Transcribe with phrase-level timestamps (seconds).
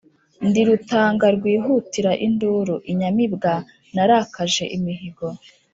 [0.47, 3.53] Ndi Rutanga rwihutira induru, inyamibwa
[3.93, 5.27] narakaje imihigo